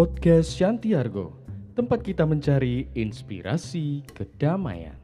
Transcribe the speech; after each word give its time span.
Podcast 0.00 0.56
Shantiargo, 0.56 1.36
tempat 1.76 2.00
kita 2.00 2.24
mencari 2.24 2.88
inspirasi 2.96 4.00
kedamaian. 4.16 4.96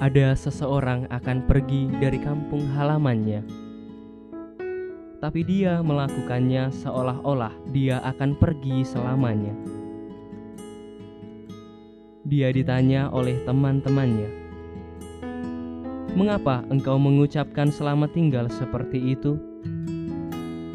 Ada 0.00 0.32
seseorang 0.32 1.12
akan 1.12 1.44
pergi 1.44 1.92
dari 2.00 2.16
kampung 2.24 2.64
halamannya, 2.72 3.44
tapi 5.20 5.44
dia 5.44 5.84
melakukannya 5.84 6.72
seolah-olah 6.72 7.52
dia 7.68 8.00
akan 8.00 8.32
pergi 8.40 8.80
selamanya. 8.88 9.77
Dia 12.28 12.52
ditanya 12.52 13.08
oleh 13.08 13.40
teman-temannya, 13.48 14.28
"Mengapa 16.12 16.60
engkau 16.68 17.00
mengucapkan 17.00 17.72
selamat 17.72 18.12
tinggal 18.12 18.52
seperti 18.52 19.16
itu? 19.16 19.40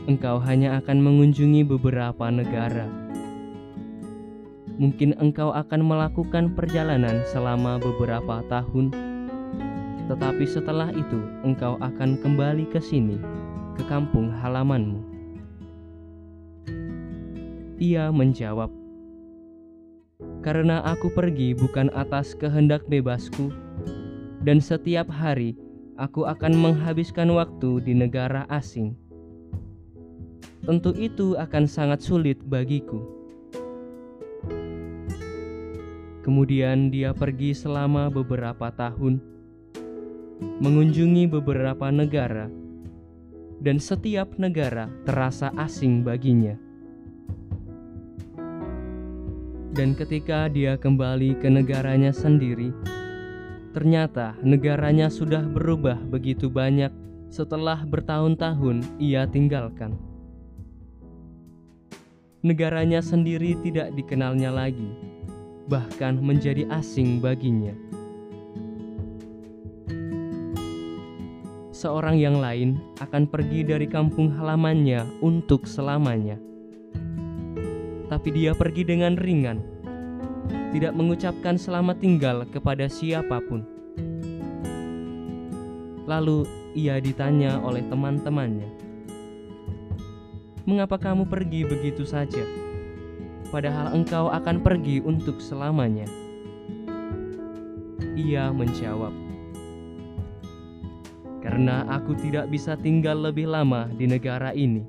Engkau 0.10 0.42
hanya 0.42 0.82
akan 0.82 0.98
mengunjungi 0.98 1.62
beberapa 1.62 2.34
negara." 2.34 2.90
Mungkin 4.82 5.14
engkau 5.22 5.54
akan 5.54 5.86
melakukan 5.86 6.58
perjalanan 6.58 7.22
selama 7.30 7.78
beberapa 7.78 8.42
tahun, 8.50 8.90
tetapi 10.10 10.50
setelah 10.50 10.90
itu 10.90 11.22
engkau 11.46 11.78
akan 11.86 12.18
kembali 12.18 12.66
ke 12.74 12.82
sini, 12.82 13.22
ke 13.78 13.86
kampung 13.86 14.34
halamanmu. 14.34 15.06
Ia 17.78 18.10
menjawab, 18.10 18.74
"Karena 20.44 20.84
aku 20.84 21.08
pergi 21.08 21.56
bukan 21.56 21.88
atas 21.96 22.36
kehendak 22.36 22.84
bebasku, 22.92 23.48
dan 24.44 24.60
setiap 24.60 25.08
hari 25.08 25.56
aku 25.96 26.28
akan 26.28 26.52
menghabiskan 26.60 27.32
waktu 27.32 27.80
di 27.80 27.96
negara 27.96 28.44
asing. 28.52 28.92
Tentu 30.68 30.92
itu 31.00 31.40
akan 31.40 31.64
sangat 31.64 32.04
sulit 32.04 32.44
bagiku." 32.44 33.00
Kemudian 36.24 36.88
dia 36.88 37.12
pergi 37.12 37.52
selama 37.52 38.08
beberapa 38.08 38.72
tahun, 38.72 39.20
mengunjungi 40.64 41.28
beberapa 41.28 41.92
negara, 41.92 42.48
dan 43.60 43.80
setiap 43.80 44.36
negara 44.40 44.88
terasa 45.04 45.52
asing 45.60 46.04
baginya. 46.04 46.56
Dan 49.74 49.98
ketika 49.98 50.46
dia 50.54 50.78
kembali 50.78 51.42
ke 51.42 51.50
negaranya 51.50 52.14
sendiri, 52.14 52.70
ternyata 53.74 54.38
negaranya 54.46 55.10
sudah 55.10 55.42
berubah 55.42 55.98
begitu 55.98 56.46
banyak 56.46 56.94
setelah 57.34 57.82
bertahun-tahun 57.82 58.86
ia 59.02 59.26
tinggalkan. 59.26 59.98
Negaranya 62.46 63.02
sendiri 63.02 63.58
tidak 63.66 63.98
dikenalnya 63.98 64.54
lagi 64.54 65.14
bahkan 65.66 66.20
menjadi 66.20 66.68
asing 66.70 67.18
baginya. 67.24 67.74
Seorang 71.74 72.16
yang 72.16 72.40
lain 72.40 72.80
akan 73.02 73.28
pergi 73.28 73.66
dari 73.68 73.90
kampung 73.90 74.32
halamannya 74.32 75.04
untuk 75.20 75.68
selamanya, 75.68 76.40
tapi 78.14 78.30
dia 78.30 78.54
pergi 78.54 78.86
dengan 78.86 79.18
ringan, 79.18 79.58
tidak 80.70 80.94
mengucapkan 80.94 81.58
selamat 81.58 81.98
tinggal 81.98 82.46
kepada 82.46 82.86
siapa 82.86 83.42
pun. 83.42 83.66
Lalu 86.06 86.46
ia 86.78 87.02
ditanya 87.02 87.58
oleh 87.66 87.82
teman-temannya, 87.90 88.70
"Mengapa 90.70 91.02
kamu 91.02 91.26
pergi 91.26 91.66
begitu 91.66 92.06
saja?" 92.06 92.46
padahal 93.50 93.98
engkau 93.98 94.30
akan 94.30 94.62
pergi 94.62 95.02
untuk 95.02 95.42
selamanya? 95.42 96.06
Ia 98.14 98.54
menjawab, 98.54 99.10
"Karena 101.42 101.82
aku 101.90 102.14
tidak 102.14 102.54
bisa 102.54 102.78
tinggal 102.78 103.26
lebih 103.26 103.50
lama 103.50 103.90
di 103.90 104.06
negara 104.06 104.54
ini, 104.54 104.86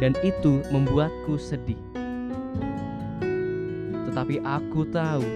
dan 0.00 0.16
itu 0.24 0.64
membuatku 0.72 1.36
sedih. 1.36 1.93
Tetapi 4.14 4.46
aku 4.46 4.86
tahu 4.94 5.26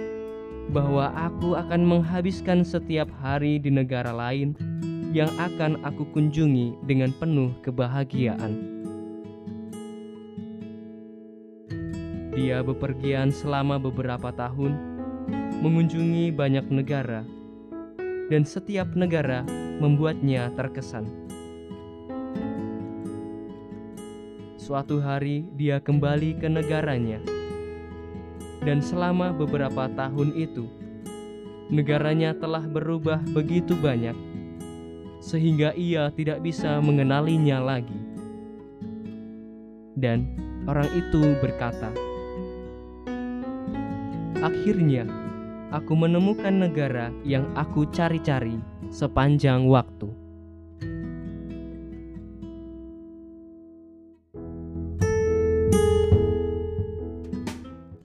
bahwa 0.71 1.11
aku 1.19 1.59
akan 1.59 1.83
menghabiskan 1.83 2.63
setiap 2.63 3.11
hari 3.19 3.59
di 3.59 3.75
negara 3.75 4.15
lain 4.15 4.55
yang 5.11 5.35
akan 5.35 5.83
aku 5.83 6.07
kunjungi 6.15 6.79
dengan 6.87 7.11
penuh 7.19 7.51
kebahagiaan." 7.67 8.55
Dia 12.39 12.63
bepergian 12.63 13.35
selama 13.35 13.83
beberapa 13.83 14.31
tahun, 14.31 14.79
mengunjungi 15.59 16.31
banyak 16.31 16.71
negara, 16.71 17.27
dan 18.31 18.47
setiap 18.47 18.95
negara 18.95 19.43
membuatnya 19.83 20.55
terkesan. 20.55 21.11
Suatu 24.55 25.03
hari 25.03 25.51
dia 25.59 25.83
kembali 25.83 26.39
ke 26.39 26.47
negaranya, 26.47 27.19
dan 28.63 28.83
selama 28.83 29.31
beberapa 29.31 29.87
tahun 29.95 30.35
itu, 30.35 30.67
negaranya 31.71 32.35
telah 32.35 32.65
berubah 32.65 33.23
begitu 33.31 33.79
banyak, 33.79 34.17
sehingga 35.23 35.77
ia 35.79 36.11
tidak 36.15 36.43
bisa 36.43 36.81
mengenalinya 36.83 37.63
lagi. 37.63 37.99
Dan 39.99 40.31
orang 40.67 40.89
itu 40.95 41.35
berkata, 41.43 41.91
Akhirnya, 44.39 45.03
aku 45.75 45.99
menemukan 45.99 46.55
negara 46.55 47.11
yang 47.27 47.51
aku 47.59 47.91
cari-cari 47.91 48.63
sepanjang 48.95 49.67
waktu. 49.67 50.18